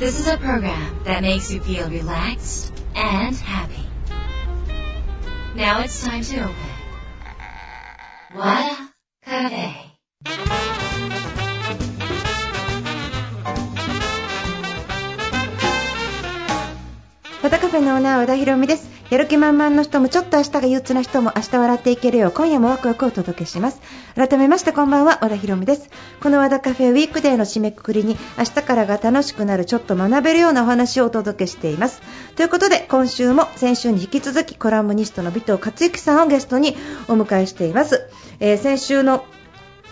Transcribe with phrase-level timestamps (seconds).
[0.00, 3.84] This is a program that makes you feel relaxed and happy.
[5.54, 6.56] Now it's time to open.
[8.34, 8.92] Wada
[9.22, 10.59] Cafe.
[17.42, 18.90] 和田カフェのオーナー和田博美です。
[19.08, 23.80] やる気満々の人もちょっと明日が憂鬱な人も明日笑っていけるよう今夜もワクワクお届けします。
[24.14, 25.88] 改めましてこんばんは和田博美です。
[26.22, 32.02] この和田カフェウィークデーの締めくくりに明日からが楽しくなるちょっと学べるようなお話をお届けしています。
[32.36, 36.76] ということで今週も先週に引き続きコラムニストの尾藤克之さんをゲストに
[37.08, 39.24] お迎えしています、えー先週の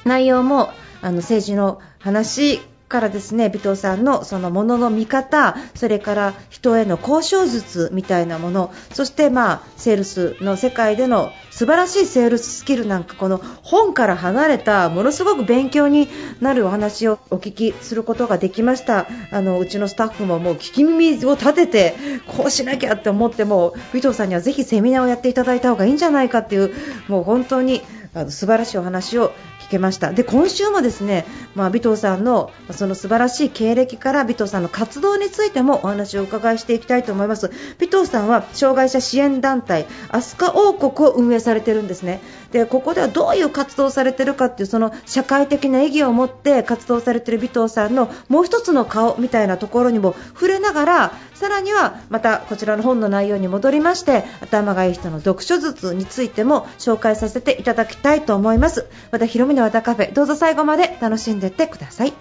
[0.05, 0.70] 内容も
[1.01, 16.09] あの政治の話からですね尾藤さんのそのものの見方それから人への交渉術みたいなものそしてまあセールスの世界での素晴らしいセールススキルなんかこの本から離れたものすごく勉強に
[16.41, 19.06] なるお話をお聞きすることができました。
[19.33, 21.94] あのうちのスタッフももう聞き耳を立てて
[22.27, 26.72] こうしなきゃって思っても尾藤さんにはぜひセミナーをやっていただいた方がいいんじゃないかっていう
[27.09, 27.83] もう本当に
[28.19, 30.12] あの素晴らしいお話を聞けました。
[30.12, 37.50] で今週もですね、まあ、尾藤さんのその素晴らしい経歴から尾藤さんの活動についてもお話をお伺いしていきたいと思います。
[37.80, 42.20] 尾藤さんは障害者支援団体アスカ王国を運営されてるんですね。
[42.50, 58.86] でここではどういう活動をされてるかっていうその社会的な意義を持って活動されてる尾藤さんのもう一つの顔みたいなところにも触れながらさらにはまたこちらの本の内容に戻りまして頭がいい人の読書術についても紹介させていただきたいと思います。
[59.12, 62.12] またひろみの和田カフェどうぞ最後まで楽しんでってください。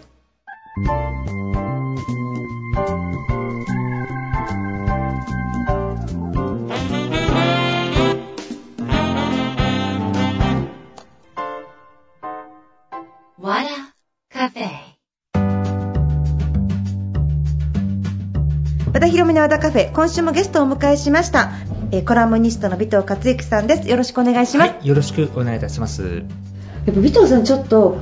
[19.47, 21.51] 和田ひろみの和田カフェ今週もゲストをお迎えしました、
[21.91, 23.87] えーコラムニストの尾藤克之さんです。
[23.87, 26.23] よろしくお願いします、はい、よろしくお願いいたします。
[26.85, 27.97] やっぱ尾藤さんちょっと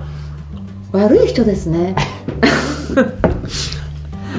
[0.92, 1.96] 悪い人ですね。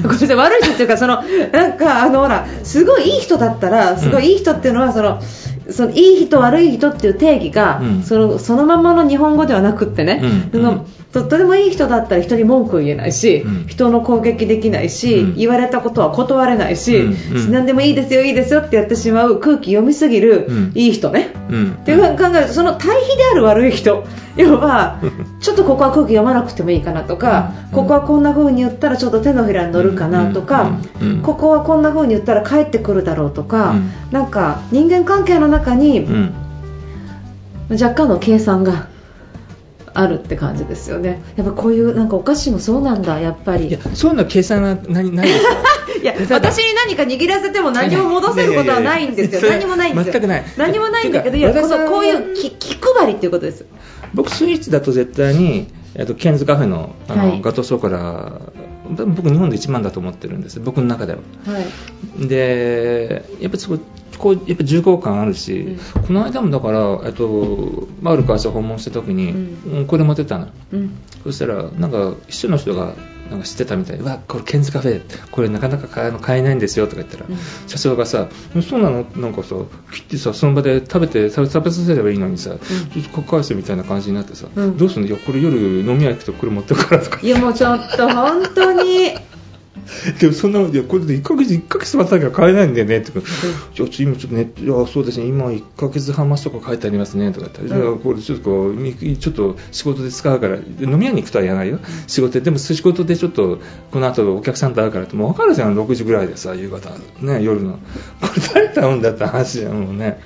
[0.03, 1.23] ごめんなさい悪い人っていうかその
[1.53, 5.21] なんかあのほらすごいいい人だったらすごいいい人っていうのはその、
[5.71, 8.03] そのいい人悪い人っていう定義が、うん。
[8.03, 10.51] そのそのままの日本語ではなくってね、うん。
[10.51, 10.85] その
[11.23, 13.67] ととてもいい人だったら人に文句言えないし、うん。
[13.67, 15.35] 人の攻撃できないし、うん。
[15.35, 17.37] 言われたことは断れないし、うん。
[17.37, 17.51] うん。
[17.51, 20.71] 何でもいいですよいいですよってやってしまう空気読みすぎる、うん。
[20.75, 21.71] いい人ね、うん。
[21.73, 25.01] っていうふうに考えるとその対比である悪い人要は
[25.39, 27.75] ちょっとここは空気読まなくてもいいかなとか、うん。
[27.75, 30.77] ここはこんな風に言ったらちょっと手のひらに乗るかなとか、
[31.23, 33.91] ここはこんな風に言ったら帰ってくるだろうとか、うん。
[34.11, 36.33] なんか人間関係の中にうん。
[37.69, 38.87] 若干の計算が
[39.99, 41.21] あるって感じですよね。
[41.35, 43.67] やっぱこういうなんかお菓子もそうなんだやっぱり。
[43.67, 45.49] いや、そういうの計算が何ないですよ。
[46.03, 49.51] いや私に何か握らせても何も戻せることはないんですよ。
[49.51, 50.13] 何もないんですよ。
[50.13, 50.43] 全くない。
[50.55, 53.61] 何もないんだけどいやこのこういう気気配りっていうことです。
[53.61, 53.67] よ
[54.13, 57.41] 僕、スイーツだと絶対に、えっと、ケンズカフェのあの、はい。
[57.41, 58.39] ガトーショコラ、
[58.87, 61.19] 僕、日本で一番だと思ってるんです、僕の中では。
[61.45, 62.27] はい。
[62.27, 63.79] で、やっぱりそこ、
[64.17, 65.77] こうやっぱ重厚感あるし、
[66.07, 70.47] この間もだから、えっと、まあ、ある会社訪問した時に、ううんこれ持ってったの。
[70.71, 70.91] うん。
[71.23, 72.93] そしたら、なんか、一緒の人が、
[73.29, 75.01] なんか知ってたみたいで、うわ、これケンズカフェ、
[75.31, 77.37] これなかなか買買えないんですよとか言ったら、うん。
[77.67, 78.27] 社長がさ、
[78.67, 79.05] そうなの？
[79.15, 79.55] なんかさ、
[79.91, 84.77] 切ってさ、その場で食べて、食べさせればいいのにさ、ちょっと返せみたいな感じになってさ、うん。
[84.77, 85.07] どうすんの？
[85.07, 87.19] いや、これ夜飲み屋行くとこれ持ってくからとか。
[87.21, 89.11] いやもうちょっと本当に
[90.19, 93.19] でもそんなの、いや、これで1ヶ月、1ヶ月待たなきゃ買えないんだよね、とか、
[93.73, 101.79] じゃあ、今ちょっとね、いや、そうですね、今1ヶ月半待ちとか書いてありますね、とか言ったら、じゃあ、これちょっとこう、みちょっと仕事で使うから、で飲み屋に行くとは言わないよ。
[102.07, 103.59] 仕事で、でも仕事でちょっと、
[103.91, 106.89] この後お客さんと会うからって、もう分かるじゃん、6時ぐらいでさ、夕方、
[107.21, 107.79] ね、夜の。
[108.21, 110.19] これ誰と会うんだって話じゃん、もうね。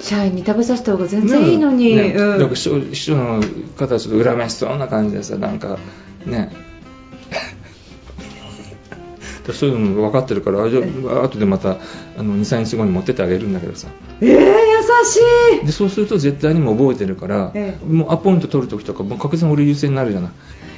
[0.00, 2.14] 社員に食べさせた方が全然いいのに、ね。
[2.16, 2.38] うん。
[2.38, 3.42] なんか秘書の
[3.76, 5.78] 方ちょっと恨めしそうな感じでさなんか
[6.24, 6.52] ね
[9.52, 11.78] そういうのも分かってるからあじゃあ後でまた
[12.16, 13.88] あの23日後に持ってってあげるんだけどさ。
[14.20, 14.36] えー、優
[15.04, 15.66] しい。
[15.66, 17.84] でそうすると絶対にもう覚えてるから、ええ。
[17.86, 20.30] もうアポイント取るときとかもう確実に俺優先になるじゃない。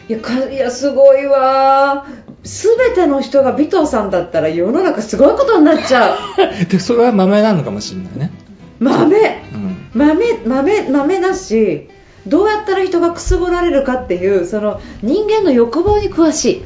[0.08, 2.06] いやかいやすごいわ。
[2.42, 6.16] 全ての人が尾藤さんだったら世の中すごいことになっちゃう。
[6.70, 8.32] でそれは豆なのかもしれないね、
[8.78, 9.42] 豆。
[9.54, 11.88] うん、豆豆豆だし
[12.26, 16.64] どうやったら人がくすぐられるかっていうその人間の欲望に詳しい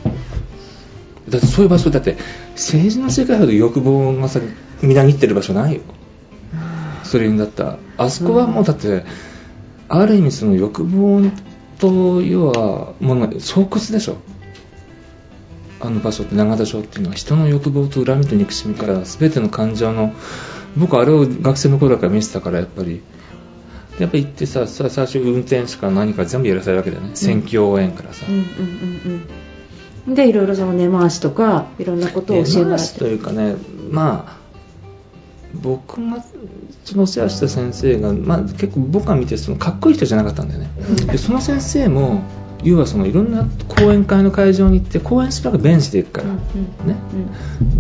[1.35, 2.17] だってそういう場所だって
[2.53, 4.41] 政治の世界ほど欲望がさ
[4.83, 5.83] みなぎってる場所ないよ。
[7.03, 7.79] それにだったら。
[7.99, 9.05] あそこはもうだって、
[9.89, 11.31] ある意味その欲望
[11.79, 14.17] と要はもうな巣窟でしょ。
[15.81, 20.15] あの場所って永田町っていうのは人の欲望と恨みと憎しみから全ての感情の
[20.77, 23.03] 僕あれを学生の頃から見てたからやっぱり。
[23.99, 29.44] やっぱ行ってささ最初運転手から何か全部やらされるわけだよね、選挙応援からさ、うんうんうんうん
[30.07, 33.57] でいろいろその根回しとかいろんなことを教えてもというかね
[33.91, 34.45] まあ
[35.55, 36.23] 僕が
[36.85, 40.69] そのお世話した先生が、まあ、結構僕が見てそのかっこいい人じゃなかったんだよね、
[41.07, 42.23] でその先生も
[42.65, 46.39] 要はそのいろんな講演会の会場に行って講演するわけベンチで行くから、うん
[46.89, 46.97] ね。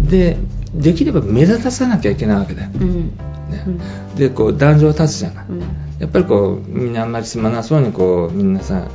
[0.08, 0.36] で
[0.74, 2.78] できれば目立たさなきゃいけないわけだよ、ね。
[2.80, 4.16] うん。
[4.16, 5.60] でこう壇上立つじゃない、うん。
[5.98, 8.88] やっぱりこうみんなあんまりつまなそうにこうみんなさ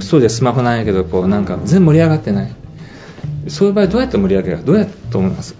[0.00, 2.54] そうじゃスマホないけどこうなんか全然盛り上がってない
[3.46, 5.54] そういう場合どうやって盛り上げるかどうやと思います？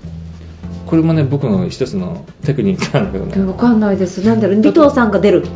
[0.87, 3.45] これもね僕の一つのテクニックなんだけどね。
[3.45, 4.25] わかんないです。
[4.25, 4.61] なんだろう。
[4.61, 5.47] 尾藤さんが出る。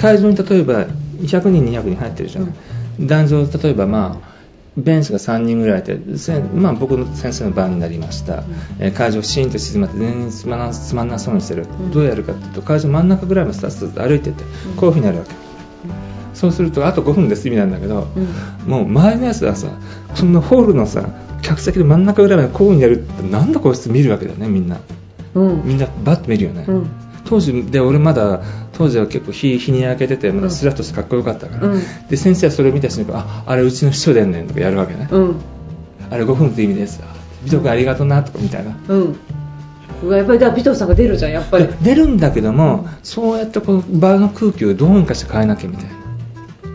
[0.00, 2.52] 会場に例えば100人200人入ってるじゃない、
[3.00, 4.34] 壇上例えばまあ
[4.76, 8.42] ベンチが3人ぐらいいて、せまあ、僕の先生の番になりました、
[8.80, 11.92] えー会場シーンと静まって全然つまなつまんなそうにしてる、ん。
[11.92, 14.44] どうやるかっていうと会場真ん中ぐらいまでスタスタ歩いてって
[14.76, 15.32] こういうふうになるわけ、
[16.34, 18.20] そうするとあと5分です意味なんだけど、う
[18.68, 18.70] ん。
[18.70, 19.68] もう周りのやつはさ
[20.14, 21.08] そんなホールのさ
[21.44, 24.80] 客席の真ん中ぐらいまでこういうふうにやるってなんだこいつ見るわけだよねみんな。
[25.34, 25.62] うん。
[25.64, 26.90] みんなバッと見るよね、うん。
[27.24, 28.42] 当時で俺まだ
[28.72, 31.82] 当時は結構日日に焼けててまだスラッとしてかっこよかったから、うん。
[32.08, 35.36] で先生はそれを見た瞬間ああれうちの師匠でんねんとかやるわけね、うん。
[36.10, 37.00] あれ5分って意味です
[37.44, 39.16] 美徳ありがとうなとかみたいな、うん。
[40.02, 41.66] うわやっぱりだ尾藤さんが出るじゃんやっぱり。
[41.66, 45.90] で出るんだけども、そうやってこう場の空気をどうにかして変えなきゃみたいな。
[45.90, 45.96] そ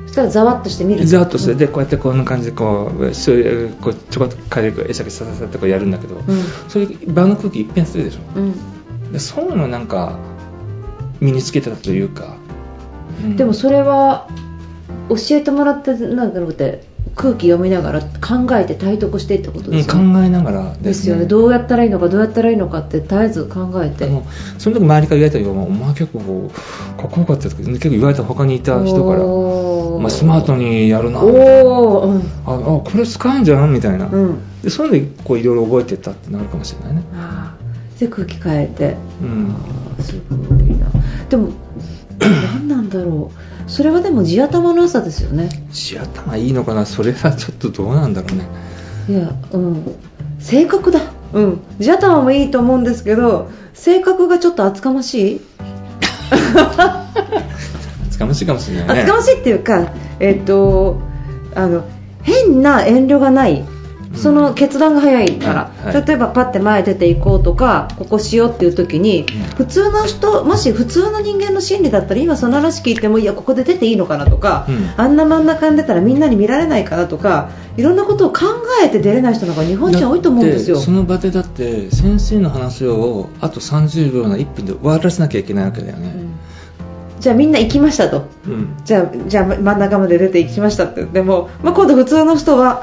[0.10, 6.24] したらざわっとして見るざっとして、でこうやってこんな感じでこうそういうこうちょこっと軽く会釈さささってこうやるんだけど、ん。
[6.68, 8.20] それ場の空気一変するでしょ。
[8.36, 9.12] うん。
[9.12, 10.18] でそういうのなんか
[11.20, 12.38] 身につけてたというか、
[13.24, 14.30] うんでもそれは
[15.10, 16.89] 教えてもらってなんだろうって
[17.20, 21.26] 空気読みながら考えて体得してってことうんですよね、考えながらでですすねよね。
[21.26, 24.08] どうやったらいいのかどうやったらいいのかって絶えず考えて。
[24.58, 26.50] その時周りから言われたよお前結構
[26.98, 29.96] かっこよかったよとか結構言われた他にいた人からおー。
[29.96, 31.22] お前スマートにやるな。
[31.22, 32.22] おおうん。
[32.46, 34.62] ああこれ使えんじゃんみたいな、うん。
[34.62, 37.04] でそういうのでこういろいろ覚えてったってなるかもしれないね。
[38.00, 38.96] で空気変えて。
[39.22, 39.56] うん。
[40.00, 40.88] すごいな。
[41.30, 41.50] でも
[42.20, 43.70] 何なんだろう。
[43.70, 45.50] それはでも地頭の良さですよね。
[45.72, 46.86] 地頭いいのかな？
[46.86, 48.48] それはちょっとどうなんだろうね。
[49.10, 49.96] いやうん。
[50.40, 51.02] 性格だ。
[51.34, 51.62] うん。
[51.80, 55.42] 地頭もいいと思うんですけど性格がちょっと厚かましい？
[58.10, 59.02] つかましいかもしれないね。
[59.04, 61.00] 厚かましいっていうかえっと
[61.56, 61.86] あの
[62.24, 63.64] 変な遠慮がない
[64.16, 69.26] その決断が早いから、例えばパッて前出ていこうとかここしようっていう時に
[69.56, 74.94] 普通の人もし普通の人間の心理だったら今その話聞いてもいやここで出ていいのかなとか、うん。
[74.98, 78.42] あんな真ん中に出たらみんなに見られないかなとかいろんなことを考
[78.84, 80.78] えて出れない人の方が日本人は多いと思うんですよ。
[80.80, 87.22] その場でだって先生の話をあと30秒な1分で終わらせなきゃいけないわけだよね、うん。
[87.22, 88.28] じゃあみんな行きましたと。
[88.48, 88.76] うん。
[88.84, 91.02] じゃあじゃあ真ん中まで出て行きましたって。
[91.02, 92.82] 言っても、まあ、今度普通の人は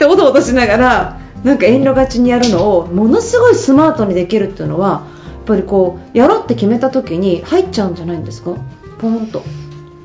[0.00, 8.56] っておどおどしながらなんか遠慮がちにやるのをものすごいスマートにできるっていうのはやっぱりこうやろうって決めた時に入っちゃうんじゃないんですか？
[8.98, 9.42] ポンと。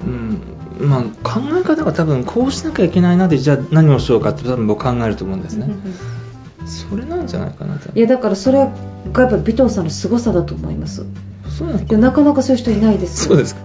[0.02, 0.42] うん。
[0.80, 5.70] まあ、考え方が多分こうしなきゃいけないなでじゃあ何をしようかって多分僕考えると思うんですね、
[6.66, 7.98] それなんじゃないかなと。
[7.98, 11.06] いやだからそれがやっぱり尾藤さんの凄さだと思います。
[11.58, 13.62] そうなのいやなかなかそういう人いないですそうですか。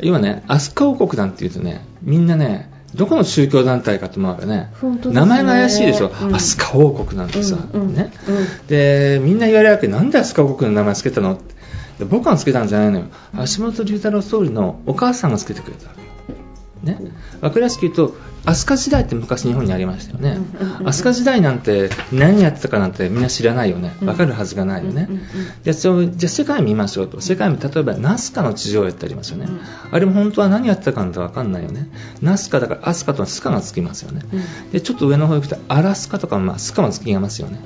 [0.00, 4.72] 今ね飛鳥王国なんていうとねみんなねどこの宗教団体かと思うわけね。
[4.82, 5.12] ね。
[5.12, 6.34] 名前が怪しいでしょ、うん。
[6.34, 8.66] 飛鳥王国なんてさ、うんうんねうん。
[8.66, 9.88] でみんな言われるわけ。
[9.88, 11.34] なんで飛鳥王国の名前つけたの？
[11.34, 11.54] って
[11.98, 13.04] で僕がつけたんじゃないのよ。
[13.34, 15.90] 橋本龍太郎総理のお母さんがつけてくれた
[16.82, 16.96] ね、
[17.40, 18.14] 分かりやすく言うと
[18.50, 20.38] 飛鳥時代って昔日本にありましたよね、
[20.84, 23.94] 飛鳥時代なんて何やってたかなんてみんな知らないよね。
[24.00, 25.08] 分かるはずがないよね、
[25.64, 27.20] じゃあじゃあ世界見ましょうと。
[27.20, 31.88] 世界見例えばナスカの地上絵ってありますよね、うんあれも本当は何やってたかなんて分かんないよね。
[32.22, 34.36] ナスカだからアスカとスカがつきますよね、う
[34.68, 34.70] ん。
[34.70, 37.58] でちょっと上の方行くとアラスカとか、まあ、スカもつきますよね。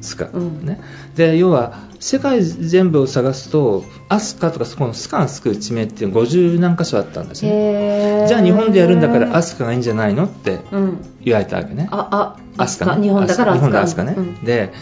[0.00, 0.64] スカ、うん。
[0.64, 0.80] ね、
[1.14, 8.24] で要は世界全部を探すとアスカとかそこのスカがつく地名っていうの50何箇所あったんですね。
[8.26, 10.19] じゃあ日本でやるんだからアスカがいいんじゃないの？
[10.26, 10.98] ってうん。
[11.22, 11.88] 言われたわけね。
[11.90, 13.02] ああアスカね。
[13.02, 14.72] 日本だから日本でアスアスカカね、で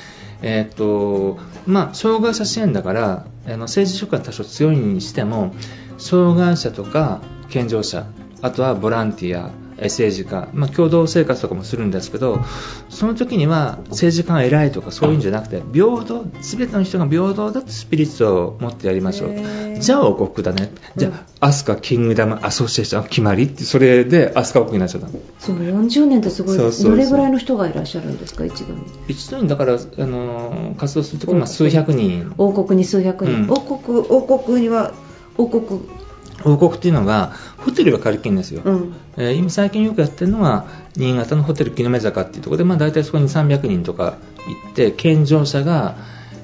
[0.42, 5.54] えーっとまあ障害者支援だからあの政治色が多少強いにしても
[5.98, 8.06] 障害者とか健常者
[8.40, 12.40] あとはボランティアえ政治家、まあ、共同生活とかもするんですけど
[12.88, 19.78] その時には政治家が偉いとかそういうんじゃなくて平等全ての人が平等だとスピリッツを持ってやりましょう。
[19.78, 20.72] じゃあ王国だね。
[20.96, 25.14] じゃあアスカキングダムアソシエーション決まりってそれでアスカ王国になっちゃったの。
[25.38, 26.58] その40年ってすごい。
[26.58, 28.80] どれぐらいの人がいらっしゃるんですか一度に？
[29.06, 32.34] 一度にだから、あのー活動するときには数百人。
[32.38, 33.50] 王国に数百人、うん。
[33.50, 34.92] 王国王国には
[35.36, 35.80] 王国
[36.44, 38.94] 王国っていうのがホテルが借り切るんですよ、うん。
[39.16, 40.66] えー今最近よくやってるのが
[40.96, 44.16] 新潟のホテル木の目坂っていうところで、まあ、大体そこに300人とか
[44.64, 45.96] 行って健常者が、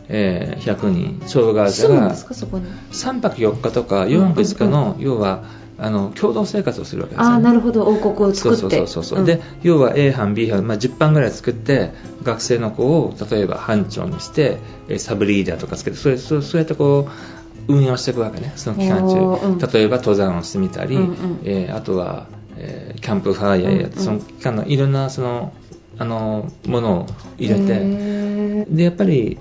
[0.09, 2.67] えー100人障害者が住むんですかそこに。
[2.93, 5.45] 3泊4日とか4泊5日の、要は
[5.77, 7.85] あの共同生活をするわけですよ、ね、ああなるほど。
[7.85, 8.61] 王国を作って。
[8.61, 9.25] そうそうそうそう、ん。
[9.25, 11.91] で要は A 班 B 班、まあ、10班ぐらい作って
[12.23, 14.59] 学生の子を例えば班長にして
[14.89, 21.41] えーサブリーダーとかつけてそれそうそうやってこう運用していくわけねその期間中、例えば登山をしてみたり、うんうん。
[21.45, 25.53] えーあとは、えーキャンプファイヤーやって、その期間のいろんなその
[25.99, 27.07] あのものを
[27.39, 29.39] 入れてでやっぱり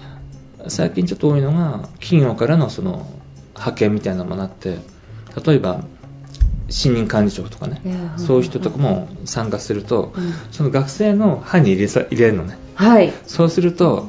[0.67, 3.07] 最近ちょっと多いのが企業からのその
[3.53, 4.77] 派遣みたいなものがあって
[5.45, 5.83] 例えば
[6.69, 7.81] 新任管理職とかね
[8.17, 10.33] そういう人とかも参加すると、うん。
[10.51, 12.57] その学生の班に入れさ入れるのね。
[12.75, 13.13] はい。
[13.27, 14.07] そうすると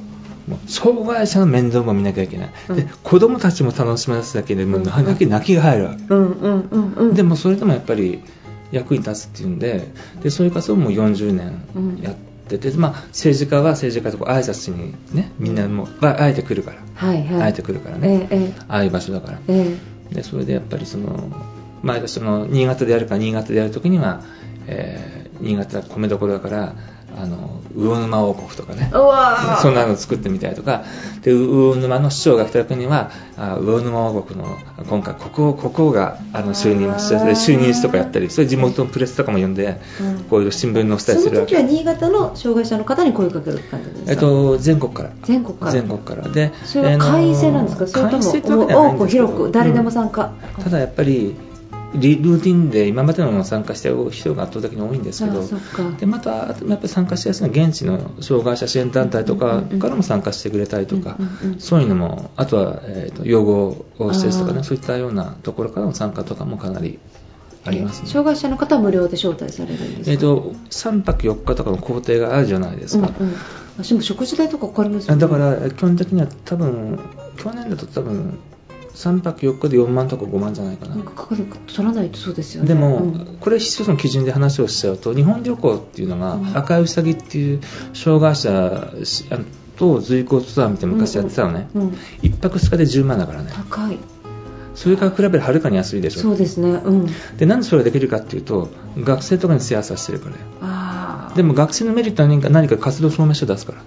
[0.67, 2.77] 障害者の面倒も見なきゃいけない、うん。
[2.77, 7.15] で子供たちも楽しませなきゃいけないもううん泣き泣きが入るわけ、うんうんうんうん。
[7.15, 8.23] でもそれでもやっぱり
[8.71, 9.89] 役に立つっていうんで
[10.23, 12.15] でそういう活動も40年やっ
[12.49, 17.43] てて、まあ、政治家は政治家とこう挨拶にねみんなもうああえて来るから、はいはい。
[17.43, 19.39] あえて来るからね、えええああいう場所だから。
[19.49, 19.77] え
[20.11, 20.15] え。
[20.15, 21.31] でそれでやっぱりその
[21.83, 24.23] 前田その新潟でやるか新潟でやるときには、
[24.67, 26.75] えー新潟は米どころだから
[27.17, 28.91] あの魚沼王国とかね。
[29.63, 30.85] そんなの作ってみたりとか。
[31.23, 34.57] で魚沼の市長が来た時にはあ魚沼王国の
[34.89, 40.25] 今回ここここがあの就任してで就任式とかやったりそれ地元のプレスとかも呼んで、うん。
[40.25, 41.55] こういう新聞に載せたりするわけ。
[41.55, 45.11] その時は新潟の障害者の方に声かける感じですか、えっと、全国から。
[45.23, 45.73] 全国から。
[45.73, 46.29] 全国から。
[46.29, 48.03] でそれは会員制なんですか、そ
[48.35, 51.37] れとも多く広く誰でも参加、ただやっぱり
[51.95, 55.43] リルーティンで今までのも参加してる人が圧倒的に多いんですけど
[55.99, 61.17] でまたやっぱり参加しやすいのは現地の障害者支援団体とかからも参加してくれたりとか、
[61.59, 66.99] そういうのもあとは、えーと養護施設とかねそういったようなところからの参加とかもかなり
[67.65, 68.09] ありますね。
[68.09, 73.37] 障害者の方は無料で招待されるんですか、えー、と3泊4日とかの工程があるじゃないですか、うんうん、
[73.79, 75.21] 私も食事代とかかかりますよね。
[75.21, 76.99] だから基本的には多分
[77.37, 78.39] 去年だと多分
[78.95, 82.69] 3泊4日で4万とか5万じゃないかな、なんかかかる取らないとそうですよね。
[82.69, 83.39] でも、うん。
[83.41, 86.57] これ一つの基準で話をしちゃうと日本旅行っていうのが、うん。
[86.57, 87.61] 赤いうさぎっていう
[87.93, 88.93] 障害者
[89.77, 91.97] と随行ツアーみたいなの昔やってたのね、うんうん。
[92.23, 93.51] 一泊2日で10万だからね。
[93.53, 93.99] 高い。
[94.75, 96.71] それから比べるはるかに安いでしょそうですね。
[96.71, 97.07] うん。
[97.37, 101.33] でなんでそれができるかっていうと学生とかにシェアさせてるから。
[101.35, 103.79] でも学生のメリットは何か何か活動証明書出すから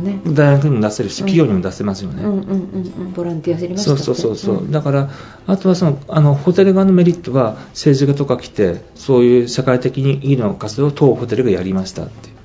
[0.00, 0.34] なるほどね。
[0.34, 1.26] 大学にも出せるしうん。
[1.26, 3.12] 企業にも出せますよね、うんうんうんうん。
[3.12, 4.70] ボランティアやりましたそうそうそうそう、ん。
[4.70, 5.10] だから
[5.46, 12.36] あとはそのあのホテル側のメリットは政治家とか来てそういう社会的にいいの活動を当ホテルがやりましたって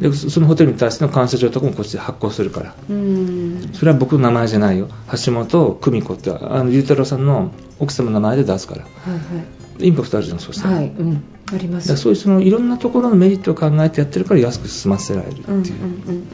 [0.00, 2.74] でそそのホテルに対しての感謝状とかもこっちで発行するから。
[2.88, 3.70] うん。
[3.72, 4.88] それは僕の名前じゃないよ。
[5.24, 8.82] 橋本久美子ってあの龍太郎さんの奥様の名前で出すから。
[8.82, 11.96] はいインパクトあるじゃんそうしたら,、はいはいうんあります。
[11.96, 15.76] そういうそのいろんなところのメリットを考えてやってるから安く済ませられるってうんうんいうう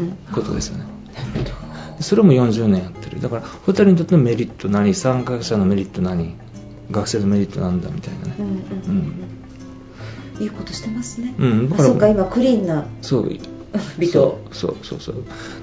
[0.04, 0.18] ん。
[0.32, 0.84] ことですよね、
[2.00, 3.20] それも40年やってる。
[3.20, 4.92] だからホテルにとってのメリット何？
[4.94, 6.34] 参加者のメリット何？
[6.90, 8.34] 学生のメリットなんだみたいなね。
[8.38, 8.56] うんうん。
[10.38, 10.42] うん。
[10.42, 11.32] いいことしてますね。
[11.38, 13.30] うんだからあそうか今クリーンなそう
[13.98, 14.40] 美と。
[14.52, 15.16] そうそうそう。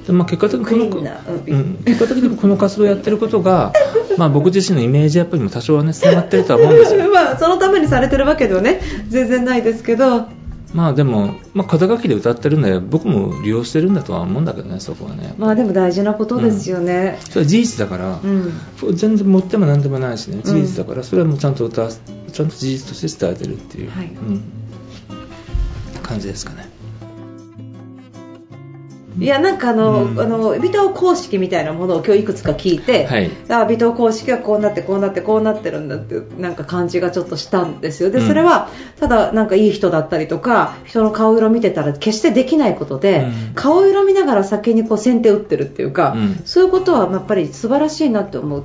[0.06, 1.12] で、まあ、結果的にこの
[1.48, 3.74] うん結果的にこの活動をやってることが、
[4.18, 7.10] まあ、僕自身のイメージアップにも多少はねつながってるとは思うんですよ。
[7.14, 10.26] まあそのためにされてるわけではね全然ないですけど。
[10.74, 15.34] まあでも、まあ、肩書きで歌ってるんで僕も利用してるんだとは思うんだけどねそこはね。
[15.38, 17.20] まあでも大事なことですよね。
[17.30, 18.96] それは事実だから、うん。
[18.96, 24.06] 全然持っても何でもないしね事実だからそれはもうちゃんと歌わちゃんと事実として伝えてるっていう、はい。
[24.06, 24.42] うん、
[26.02, 26.71] 感じですかね
[29.18, 30.20] いやなんかあの、うん。
[30.20, 33.32] あの微糖公式みたいなものを今日いくつか聞いて、はい。
[33.50, 38.12] あ微糖公式はこうなってこうなってこうなってるんだっていうなんか感じがちょっとしたんですよ。
[38.12, 38.28] でうん。
[38.28, 43.54] それはただなんかいい人だったりとか人の顔色見てたら決してできないことで、うん。
[43.56, 46.42] 顔色見ながら先にこう先手打ってるっていうか、うん。
[46.46, 48.64] そういうことはやっぱり素晴らしいなって思う。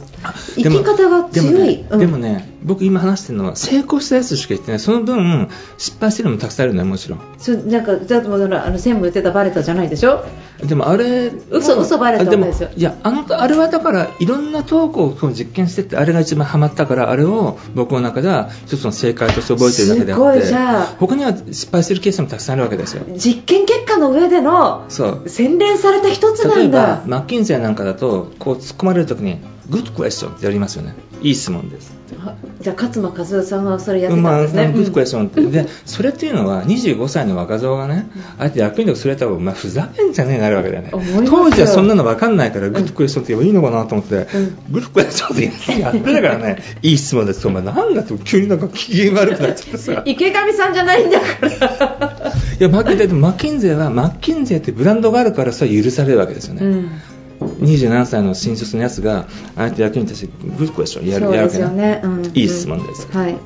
[0.57, 1.85] 生き方が強い。
[1.85, 4.81] でもね,、でもね僕今話してるのは成功したやつしか言ってない。
[4.81, 7.21] その分失敗してるのもたくさんあるのよもちろん。
[7.39, 10.25] そなんかだってもうあの専務言ってたバレたじゃないでしょ？
[10.67, 12.71] でもあれ嘘嘘バレたでもですよ。
[12.75, 23.05] いやあのあれはだからいろんなトークを実験してってあれが一番ハマったからあれを僕の中では一つの正解として覚えてるだけであすごいってじゃあ他には失敗してるケースもたくさんあるわけですよ。
[23.17, 25.29] 実験結果の上でのそう。
[25.29, 30.95] 洗練された一つな例えばんだマッキンゼーなんかだとこう突っ込まれるときにグッドクエスチョンってやりますよね。
[31.23, 31.95] いい質問です。
[32.25, 38.07] あじゃあ勝間和代さんはそれやってまあ、たんですね、グッドクエスチョンって、でそれっていうのは25歳の若造がね、
[38.39, 40.91] あえて役員とかそれたら、まあ、ふざけんじゃねえなるわけだよね。
[41.27, 44.73] 当時はそんなの分かんないから、グッドクエスチョンって言えばいいのかなと思って、うん。
[44.73, 47.47] グッドクエスチョンってやってたからね、 いい質問です。
[47.49, 50.03] お前なんだって急になんか機嫌悪くなっちゃってさ。
[50.05, 52.33] 池上さんじゃないんだから。
[52.59, 56.91] いやマッキンゼーマッキンゼーはマッキンゼーってブランドがあるからそれは許されるわけですよね、うん
[57.59, 63.37] 27歳の新卒のやつがあえて役員としてグッドクエスチョンやるわけねうんいい質問です、はい、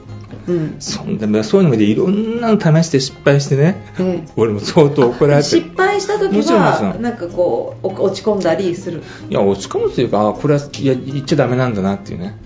[0.49, 0.77] うん。
[0.81, 4.33] そんでそういうのでいろんなの試して失敗してね、ええ。
[4.37, 5.49] 俺も相当怒られて。
[5.49, 9.03] 失敗した時はなんかこうお落ち込んだりする？
[9.29, 12.37] いや落ち込むというかあこれはいや言っちゃダメなんだなっていうね。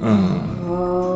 [0.00, 0.08] うん。
[0.08, 1.07] ああ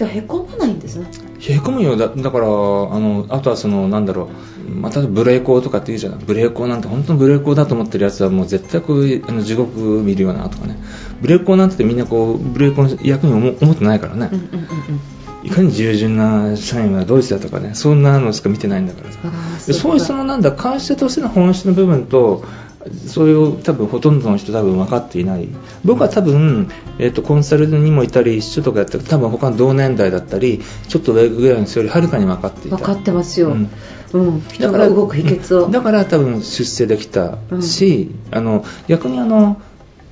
[0.00, 1.10] じゃあへこまないんですね。
[1.46, 1.94] 冷え込むよ。
[1.94, 4.30] だだからあのあとはそのなんだろ
[4.66, 4.70] う。
[4.70, 6.24] またブレーコーとかって言うじゃない。
[6.24, 10.78] ブレーコーなんて本当のブレーコーだと思ってるやつはもう絶対こうあの地獄見るよなとかね。
[11.20, 14.60] ブレーコーなんてみんなこうブレーコーの役に思思ってないからね、うんうんうん
[15.42, 15.46] うん。
[15.46, 17.72] いかに従順な社員はドイツだとかね。
[17.74, 19.18] そんなのしか見てないんだからさ。
[19.74, 22.42] そういうそのなんだ会社としての本質の部分と
[23.06, 25.48] それを多分ほとんどの人多分分かっていない。
[25.84, 32.76] 僕は多分、えー、とコンサルにもいたり一緒とかやってる多分他の同年代だったりちょっと上ぐらいの人よりはるかに分かっていた。
[32.76, 34.36] 分かってますよ、ううん。
[34.36, 35.70] ん人が動く秘訣を。
[35.70, 39.60] だから多分出世できたし、あの逆にあの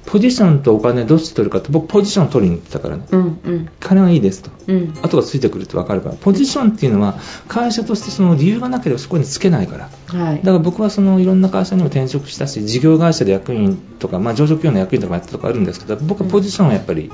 [0.09, 3.05] ポジションとお金どっち取るかって僕ポジション取りに行ってたからね。
[3.11, 3.69] うんうん。
[3.79, 4.51] 金はいいですと。
[4.67, 4.95] うん。
[5.03, 6.15] 後がついてくるって分かるから。
[6.15, 9.91] ポジションっていうのは会社としてその理由がなければそこにつけないから。
[10.19, 10.39] はい。
[10.39, 17.13] だから僕はそのいろんな会社にも転職したし事業会社で役員とか、まあ、上場企業の役員とかもやったとかあるんですけど僕はポジションをやっぱり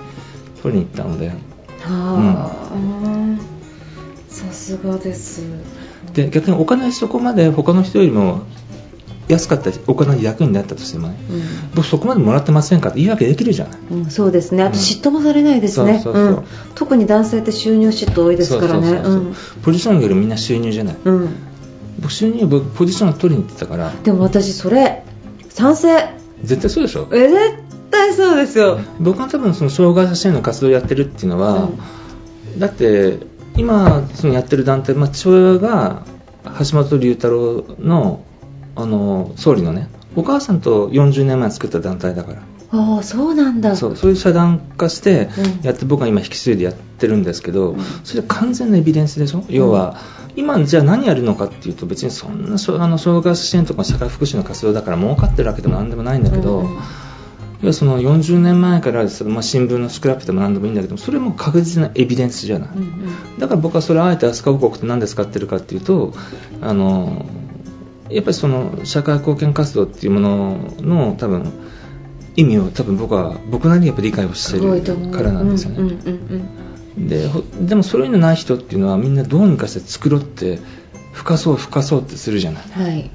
[0.62, 1.28] 取りに行ったので。
[1.28, 1.34] は
[1.88, 2.52] あ、
[4.28, 5.42] さすがです。
[6.12, 8.42] で逆にお金そこまで他の人よりも
[9.28, 11.16] 安かったりお金に役になったとしてもね
[11.74, 13.80] 僕そこまでもらってませんかって言い訳できるじゃない。
[13.90, 14.62] うん、うん、そうですね。
[14.62, 16.02] あとうん嫉妬もされないですね。
[16.74, 19.02] 特に男性って収入嫉妬多いですからね。
[19.62, 20.96] ポジションよりみんな収入じゃない。
[21.04, 21.36] うん、うん、
[22.00, 23.92] 僕収入僕ポジションを取りに行ってたから。
[24.02, 25.04] でも私それ
[25.48, 26.08] 賛成。
[26.42, 27.08] 絶対そうでしょ。
[27.12, 27.58] え絶
[27.90, 28.80] 対そうですよ。
[29.00, 31.70] 僕は多分その障害者支援の活動をやってるっていうのは、
[32.58, 33.18] だって
[33.56, 36.02] 今そのやってる団体、まあ、父親が
[36.58, 38.24] 橋本龍太郎の
[38.76, 42.42] あの総理のねお母さんと40年前作った団体だから。
[42.70, 43.76] ああそうなんだ。
[43.76, 45.28] そうそういう社団化して
[45.60, 45.66] うん。
[45.66, 47.80] やって僕は今引き継いでやってるんですけど、うん。
[48.02, 49.44] それは完全なエビデンスでしょ？
[49.48, 49.96] 要は
[50.34, 56.76] 今じゃあ何やるのかっていうと別にそんなあの障害者支援とか社会福祉の活動だから儲かってるわけでも何でもないんだけど、うん。
[56.76, 56.80] うん
[57.62, 63.38] 要はその40年前からですまあ、新聞のスクラップでも何でもいいんだけどそれも確実なエビデンスじゃない、うんうん。
[63.38, 66.12] だから僕はそれをあえて飛鳥王国って何で使ってるかっていうと
[66.60, 67.24] あの
[68.14, 71.53] やっぱりその社会貢献活動っていうものの多分
[72.37, 75.83] 意味を多分僕は僕なりにやっぱり理解をしてるからなんですよね、う。
[75.83, 76.48] んうんうん
[76.96, 80.61] でほでもそういうのない人っていうのはみんなどうにかして作ろうって
[81.12, 82.64] 深かそう深かそうってするじゃない。
[82.64, 83.11] うんはい。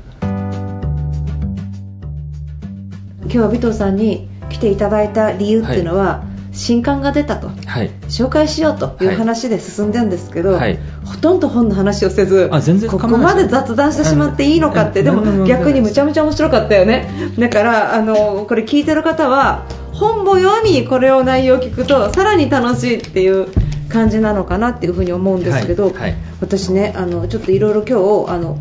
[3.22, 6.26] 今日は尾藤さんに来ていただいた理由っていうのは、
[6.60, 7.48] 新刊が出たと。
[7.48, 7.90] はい。
[8.10, 10.78] 紹介しようという話で進んでるんですけど、はい。
[11.06, 15.06] ほとんど本の話をせずあ全然ここまで雑談してしまっていいのかってうん。
[15.06, 15.40] でもうん。
[15.40, 15.48] うん。
[15.48, 17.10] 逆にむちゃむちゃ面白かったよね。
[17.40, 23.48] だからあのこれ聞いてる方は本も読みこれを内容を聞くとさらに楽しいっていう
[23.88, 25.94] 感じなのかなっていうふうに思うんですけど、はい。
[25.94, 26.16] はい。
[26.42, 28.58] 私ねあのちょっといろいろ今日あの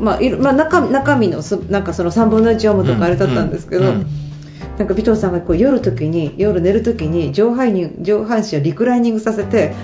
[0.00, 3.88] まあまあ、中中身のすなんかその3分の1読むとかあれだったんですけど、うん。
[3.88, 4.27] うん
[4.78, 9.74] なんか尾藤さんがこう夜時に夜寝る時に上半身上半身をリクライニングさせて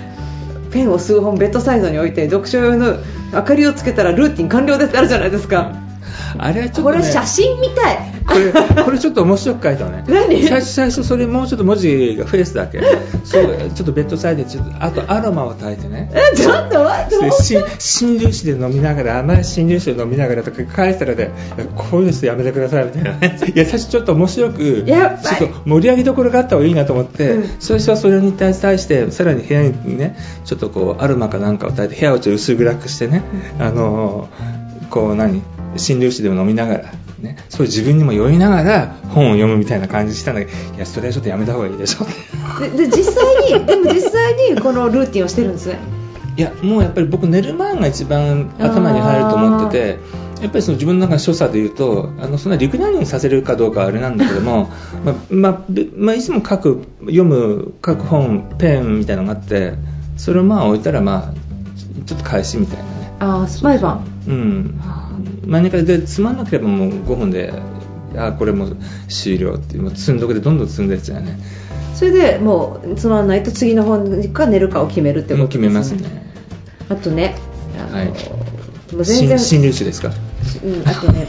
[0.71, 2.97] ペンを数本ベッドサイドに置いて読書用の
[3.33, 5.84] 明かりをつけたらルーティン完了ですってあるじゃないですか、
[6.37, 8.15] あれはちょっと、ね、これ写真みたい。
[8.25, 10.03] これこれちょっと面白く書いたのね。
[10.09, 10.43] 何？
[10.43, 12.81] 最初最初それもうちょっと文字が増やすだけ。
[13.23, 16.11] そうちょっとベッドサイドでちょっとあとアロマを焚いてね。
[16.13, 17.31] えちょっと待って
[17.79, 21.31] 新粒子で飲みながら甘い新粒子で飲みながらとか書いてたらね
[21.75, 23.37] こういうのやめてくださいみたいなね。
[23.53, 27.49] いや最初ちょっと面白くちょっと盛り上げどころがあった方がいいなと思って、うん。
[27.59, 33.23] 最初はそれに対してさらに部屋にねちょっとこうアロマかなんかを焚いて部屋をちょっと薄暗くしてね、
[33.59, 34.27] あの
[34.89, 35.41] こう何？
[35.77, 42.05] 診療室でも飲みながら、ね、そういう自分にも酔いながら本を読むみたいな感じしたんだけどいやそれはちょっとやめた方がいいでしょ。
[42.59, 45.79] でで実際に でも実際にこのルーティンをしてるんですね。
[46.37, 49.99] いやもうやっぱり僕寝る前が一番頭に入ると思ってて
[50.41, 54.69] やっぱりその自分の中の所作で言うとあのそんな陸にさせるかどうかはあれなんだけども、
[55.05, 59.75] まあまあべまあ、いつも書く読む書く本ペンみたいなのがあって
[60.17, 61.33] それをまあ置いたらまあ
[62.05, 62.89] ちょっと返しみたいなね。
[63.19, 64.05] ああ毎晩。
[64.27, 64.81] うん
[65.45, 67.53] 真ん中でつまんなければもう5分で
[68.17, 68.77] あこれもう
[69.07, 71.37] 終了っていうもう積んどくでどんどん積んでっちゃうね。
[71.93, 76.09] それでもうつまんないと次の本か寝るかを決めるってこともう決めますね。
[76.89, 77.35] あとね
[77.79, 78.07] あの、はい。
[78.07, 80.11] もう全然新新入手ですか？
[80.63, 81.27] うん、あとね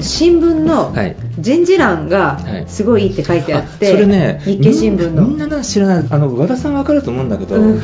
[0.00, 1.16] 新聞の はい。
[1.38, 5.26] 人事欄がはいすごいいいって書いてあって、あそれね日経新聞の。
[5.26, 7.78] みんなみんな知らないあの和田さん分かると思うんだけど、うん。
[7.78, 7.82] 例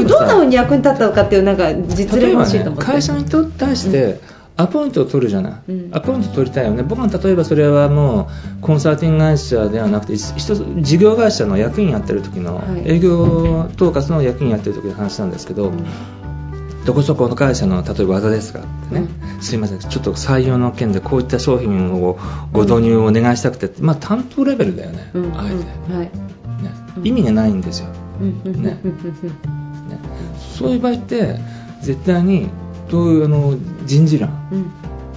[0.00, 4.20] えばどんなさ風に役に立ったのかっていうなんか実例欲しいと思って、会社にと対して
[4.58, 5.90] アポイントを取るじゃない、うん。
[5.92, 6.82] アポイント取りたいよね。
[6.82, 12.82] 僕は例えばそれはもうコンサルティング会社ではなくて一一つ事業会社の役員やってる時の、はい。
[12.90, 15.72] 営業統括の役員やってる時の話なんですけど、
[16.84, 18.58] どこそこの会社の例えば技ですか？
[18.58, 19.06] ってね、
[19.40, 19.78] すいません。
[19.78, 22.18] ちょっと採用の件でこういった商品を
[22.52, 25.38] ご導入をお願いしたくて、まあ担当レベルだよね、うん。
[25.38, 26.06] あえて、はい。
[26.06, 26.10] ね、
[27.04, 27.90] 意味がないんですよ、
[28.20, 28.52] うん。
[28.52, 28.62] うん。
[28.62, 28.80] ね。
[28.84, 28.90] う ん
[29.88, 29.98] ね、
[30.58, 31.36] そういう場合って
[31.82, 32.48] 絶対に
[32.88, 34.70] どういうあの人事欄うん。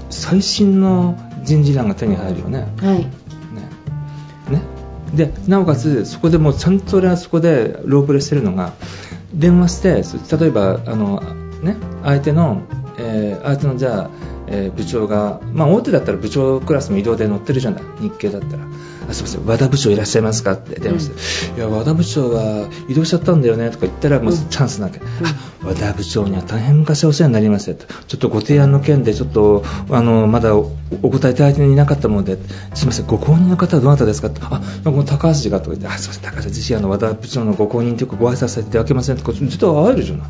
[0.10, 2.68] 最新の人事欄が手に入るよね。
[2.82, 2.98] うんはい。
[3.00, 3.08] ね。
[4.50, 4.62] ね。
[5.14, 8.74] でなおかつそこでもうちゃんと俺はそこでロープレしてるのが
[9.34, 11.22] 電話してそ例えばあの、
[11.62, 12.64] ね、相手の、
[12.98, 14.10] えー相手のじゃあ、
[14.52, 17.84] えー部長が、まあ、大手だったら部長クラスの移動で乗ってるじゃない。
[18.00, 18.66] 日経だったら。
[19.10, 19.46] あすみません。
[19.46, 20.54] 和田部長いらっしゃいますか？
[20.54, 23.70] って電話して、いや和田部長は移動しちゃったんだよね。
[23.72, 25.04] とか言ったらもうチャンスなわけ、あ
[25.66, 27.78] 和田部長には大変昔お世話になりましたよ。
[27.78, 32.38] とちょっとご提案の件でちょっとあのまだおお答えいただいていなかったもので。
[32.76, 33.08] すみません。
[33.08, 34.28] ご公認の方はどなたですか？
[34.28, 35.88] ってあこの高橋がとか言って。
[35.88, 36.36] あすみません。
[36.36, 39.24] 高橋自身あの和田部長のご公認というかご挨拶させていただけませんと。
[39.24, 40.28] か実は会えるじゃない。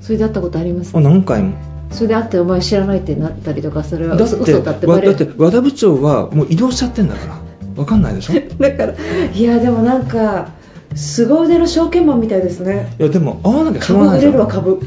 [0.00, 5.16] それで会ったことありますあ何回もそれで会ってお前知らないってなったりとかそれはだって嘘嘘だってわバレる。
[5.16, 7.40] だって和田部長はもう移動しちゃってんだから。
[7.76, 8.34] わかんないでしょ？
[8.34, 8.94] い だから
[9.34, 10.48] いやでもなんか
[10.94, 12.94] 凄腕の証券マンみたいですね。
[12.98, 14.32] やでも会わなきゃしょうがないじゃん。
[14.32, 14.80] れるわ株。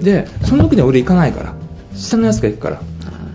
[0.00, 1.54] でその時には俺行かないから。
[1.94, 2.80] 下のやつが行くから。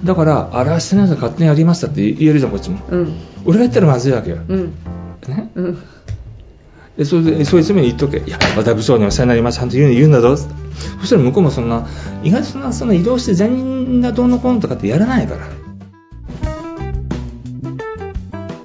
[0.03, 2.79] だからあれは下のやつが勝手にやりましたって言えるじゃんこっちも。
[2.89, 3.13] うん。
[3.45, 4.73] 俺が言ったらまずいわけよ、うん。
[5.27, 5.49] ね？
[5.55, 5.77] うん
[6.97, 8.19] でそれでそいつに言っとけ。
[8.19, 10.37] いや和田部長にお世話になりましたちゃんと言う言うんだぞ。
[10.37, 11.87] そしたら向こうもそんな
[12.23, 15.47] 意外とそんなそんな移動して全員がどうのこうのとかってやらないから。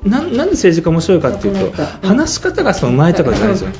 [0.04, 3.70] なんなんで政治家面白いかっていうと話し方がそのうまいとかじゃないですよ。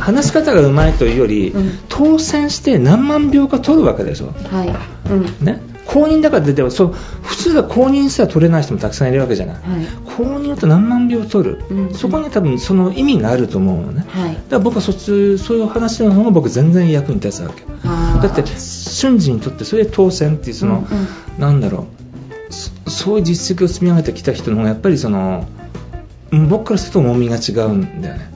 [0.00, 1.78] 話し方がうまいというより、うん。
[1.88, 4.32] 当選して何万票か取るわけでしょ。
[4.50, 5.10] はい。
[5.10, 5.44] うん。
[5.44, 9.86] ね、公認だから出てもそう普通は公認すら取れない人もたくさんいるわけじゃない、はい。
[10.16, 14.34] 公認だと何万票取る、うんそこに多分その意味があると思うのね、はい。
[14.34, 17.62] だから僕はそっちそういう話の方が僕全然役に立つわけ。
[17.84, 21.40] だって瞬時にとってそれで当選っていうその、うんうん。
[21.40, 21.86] なんだろ
[22.50, 22.52] う。
[22.52, 25.46] そそういう実績を積み上げてきた人の方がやっぱりその
[26.32, 28.30] うん僕からすると重みが違うんだよね。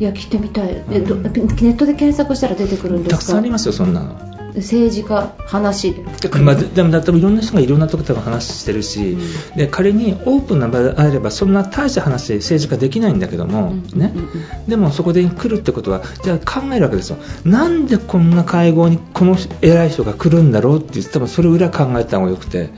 [0.00, 0.82] いや聞いてみたい。
[0.90, 3.16] えどネットで検索したら出てくるんですか？
[3.16, 5.92] たくさんありますよそんなの政治家話。
[5.92, 9.16] でまあ、ででもだっていろんな人がいろんなところで話してるし、
[9.56, 13.98] で仮にオープンな場であればそんな大した話で政治家できないんだけども、うん。
[13.98, 14.12] ね。
[14.14, 14.22] うん。
[14.22, 14.66] うん。
[14.68, 17.18] でもそこで来るってことはじゃあ考えるわけですよ。
[17.44, 22.70] なんでこんな会合にこの偉い人が来るんだろうって多分それ裏考えた方がよくて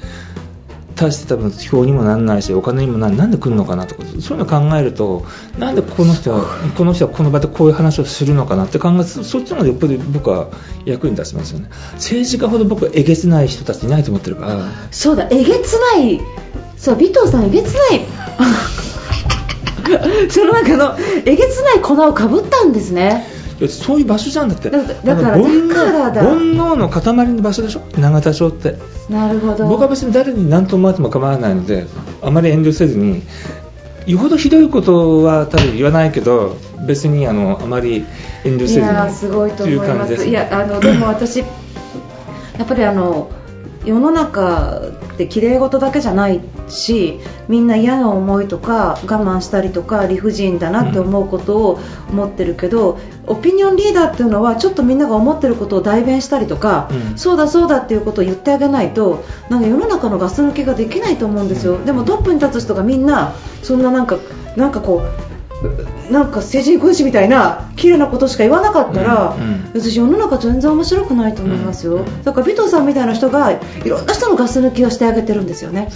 [0.96, 3.94] 大して多分票にもなんないしお金にもなんなんで来るのかなと。
[3.94, 5.24] かそういうの考えると
[5.58, 6.44] なんでこの人は
[6.76, 10.48] この人はこの場でこういう話をするのかなって考えそそっちの方がよっぽど僕は
[10.84, 11.68] 役に立ちますよね。
[11.94, 14.72] 政治家ほど僕はえげつない人たちいないと思ってるから。
[14.90, 16.20] そうだえげつない。
[16.76, 18.00] そう尾藤さんえげつない。
[20.30, 23.35] その中のえげつない粉をかぶったんですね
[23.68, 27.80] そういう場所じゃんだってだだから煩悩の塊の場所でしょ？
[27.98, 28.76] 永田町って。
[29.08, 29.66] なるほど。
[29.68, 31.86] 僕は別に誰に何と思われても構わないので
[32.22, 33.22] あまり遠慮せずに
[34.06, 38.04] よほどひどいことは多分言わないけど別にあのあまり
[38.44, 38.86] 遠慮せいずに。
[38.86, 40.26] やーすごいと思います。
[40.26, 41.44] いやあのでも私や
[42.62, 43.30] っぱりあの
[43.86, 44.80] 世の中
[45.14, 57.18] って綺麗事だけじゃないしみんな嫌な思いとか我慢したりとか理不尽だなって思うことを思ってるけど、オピニオンリーダーっていうのはちょっとみんなが思ってることを代弁したりとか、うん。
[57.18, 61.78] そうだそうだっていうことを言ってあげないとなんか世の中のガス抜きができないと思うんですよ。
[61.84, 64.18] でもトップに立つ人がみんなそんななんか
[64.56, 65.35] なんかこう
[66.10, 69.42] なんか成人君子みたいな綺麗なことしか言わなかったら、うん
[69.74, 69.80] うん。
[69.80, 75.88] 私世の中全然面白くないと思いますよ、うんだから尾藤さんみたいな人がいろんな人のガス抜きをしてあげてるんですよね。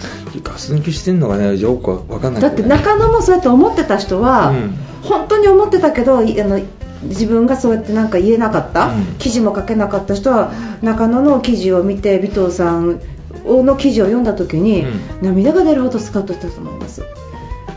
[0.42, 4.74] ガス抜きしてんのがねよくわかんないだって中野もそうやって思ってた人は、うん。
[5.02, 6.60] 本当に思ってたけどいあの
[7.02, 9.04] 自分がそうやってなんか言えなかった、うん。
[9.18, 13.00] 記事も書けなかった人は中野の記事を見て尾藤さん
[13.46, 15.00] の記事を読んだ時に、うん。
[15.22, 17.02] 涙が出るほどスカッとしたと思います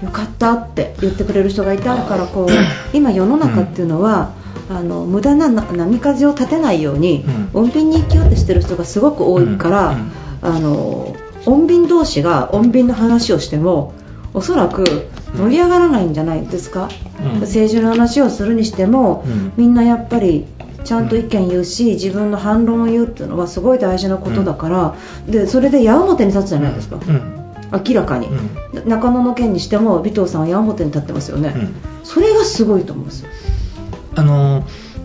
[0.04, 2.48] よかったって言ってくれる人がいたからこう
[2.96, 4.34] 今世の中っていうのは、
[4.70, 7.66] あの無駄なな波風を立てないように、うん。
[7.66, 9.98] 穏便に生きようとしてる人がすごく多いから、
[10.42, 13.94] あの穏便同士が穏便の話をしても
[14.34, 16.90] おそらく盛り上がらないんじゃないですか、
[17.36, 17.40] うん。
[17.42, 19.54] 政治の話をするにしても、うん。
[19.58, 20.46] みんなやっぱり
[20.84, 24.96] ちゃんと意見言うし自分の反論を言うっていうのはすごい大事なことだから、
[25.28, 27.43] でそれで矢面に立つじゃないですか、うん
[27.74, 28.28] 明らかに、
[28.74, 31.76] う中野の件にしても尾藤さんは矢面に立ってますよね、うん。
[32.04, 33.30] それがすごいと思うんですよ。
[34.16, 34.64] あの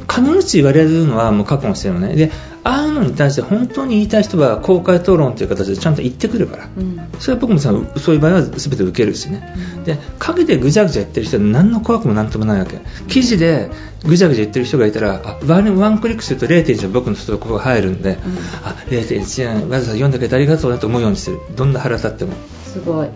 [0.08, 2.14] 必ず言われるのはもう過去のしてるのね。
[2.14, 2.30] で
[2.64, 6.68] ああいうのに対して本当に言いたい人は公開討論という形でちゃんと言ってくるから。
[6.76, 6.98] うん。
[7.18, 9.54] それは僕もさそういう場合は全て受けるしね、
[9.84, 12.78] で陰でぐちゃぐちゃ言ってる人は何の怖くもなんともないわけ。
[13.08, 13.70] 記事で
[14.04, 18.18] ぐちゃぐちゃ言ってる人がいたらあワンワンクリックすると0.1僕の人とここが入るんで、
[18.62, 21.40] あ0.1円わざわざ読んでくれてありがとうねと思うようにしてる。
[21.56, 22.32] どんな腹立っても、
[22.72, 23.06] すごい。
[23.06, 23.12] うん、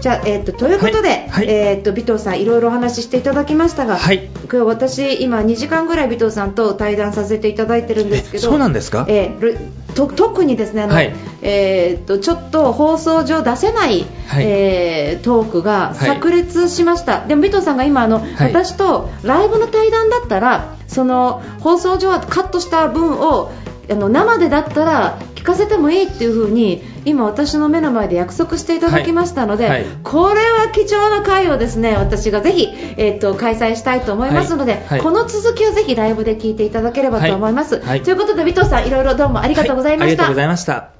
[0.00, 1.28] じゃあ、えー、とということで、はい。
[1.30, 1.46] はい。
[1.48, 4.28] えー、と尾藤さんいろいろお話ししていただきましたが、はい。
[4.50, 9.06] 今日私今2時間ぐらい尾藤さんと対談させていただいてるんですけどえそうなんですか？
[9.08, 9.58] えーる
[9.96, 11.12] と特にですねあの、はい。
[11.42, 14.44] えー、とちょっと放送上出せない、はい。
[14.46, 16.20] えートークがはい。
[16.20, 18.52] 炸裂しました、でも尾藤さんが今あの、はい。
[18.52, 23.50] 私とライブの対談だったらその放送上はカットした分を
[23.88, 29.84] あの生でだったら聞かせてもいいっていう風に今私の目の前で約束していただきましたので、はい。
[29.84, 29.98] はい。
[30.02, 34.82] これは貴重な回をですね私がぜひ、えー、と開催したいと思いますので、はい。
[34.86, 35.00] はい。
[35.00, 40.96] この続きをぜひライブで聞いていただければと思います、ということで尾藤さんいろいろどうもありがとうございました、はありがとうございました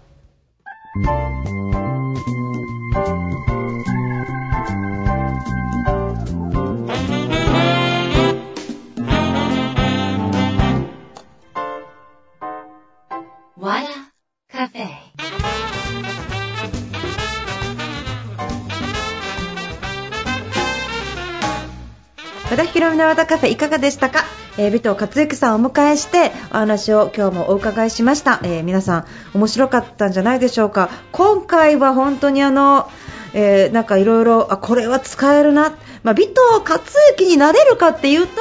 [22.56, 24.24] 田ヒロミの和田カフェいかがでしたか、
[24.58, 30.90] えー、尾藤克之さんをお迎えしてお話を今日もお伺いしました、えー皆さん面白かったんじゃないでしょうか？
[31.12, 32.90] 今回は本当にあの
[33.34, 36.82] えーなんかいろいろこれは使えるな、まあ、尾藤克
[37.18, 38.32] 之になれるかっていうと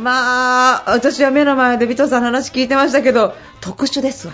[0.00, 3.34] まあ私は目の前で尾藤さんの話聞いてましたけど
[3.66, 4.32] 特殊ですわ。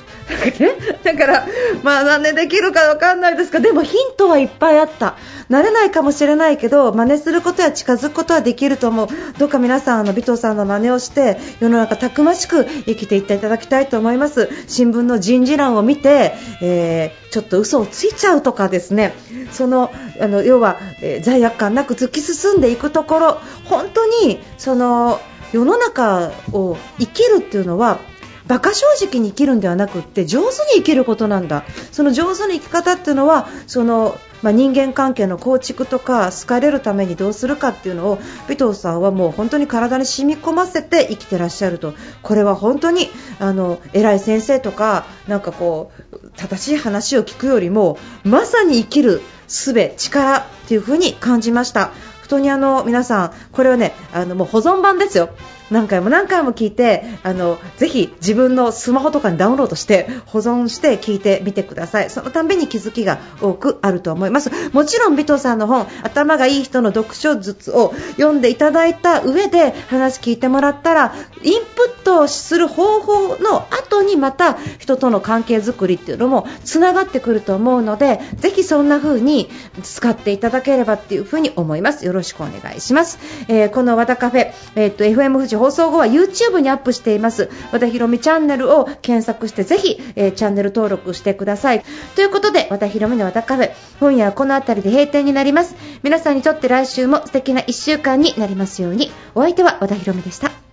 [1.03, 1.47] だから
[1.83, 5.17] まあ真似できるかわかんないですがでもヒントはいっぱいあった。
[5.51, 9.09] 慣れないかもしれないけど真似することや近づくことはできると思う。
[9.39, 14.51] どうか皆さんあの尾藤さんの真似をして世の中たくましく生きていっていただきたいと思います。
[14.69, 19.15] 新聞の人事欄を見て、えーちょっと嘘をついちゃうとかですね。
[19.53, 19.91] その
[20.21, 23.41] あの要は、えー罪悪感なく突き進んでいくところ。
[23.65, 25.19] 本当にその
[25.53, 28.01] 世の中を生きるっていうのは
[28.47, 38.19] 馬鹿正直に生きるんではなくって上手に生きることなんだその上手に生き方っていうのはその、まあ、人間関係の構築とか好かれるためにどうするかっていうのを
[38.51, 51.89] 尾藤さんはもう本当に体に染み込ませて生きてらっしゃるとこれは本当にあの偉い先生とかなんかこう正しい話を聞くよりもまさに生きる術力っていう風に感じました。
[52.23, 55.29] 本当にあの皆さん、これはねあのもう保存版ですよ。
[55.73, 62.11] 何回も何回も聞いてあのぜひ自分のスマホとかにダウンロードして保存して聞いてみてください。
[62.11, 64.51] そのたんびに気づきが多くあると思います。
[64.73, 79.49] もちろん尾藤さんの本頭がいい人の読書術を読んでいただいた上で話聞いてもらったらインプットする方法の後にまた人との関係づくりっていうのもつながってくると思うのでぜひそんな風に
[79.83, 82.05] 使っていただければっていう風に思います。
[82.05, 87.49] よろしくお願いします、えーこの和田カフェ、えー、と FM 富士放送後は YouTube にアップしています。
[87.71, 91.85] 和田ひろみチャンネルを検索してぜひ、えーチャンネル登録してください。
[92.17, 93.71] ということで和田ひろみの和田カフェ
[94.01, 95.77] 今夜はこの辺りで閉店になります。
[96.03, 99.13] 皆さんにとって来週も素敵な1週間になりますように。
[99.37, 100.72] お相手は和田ひろみでした。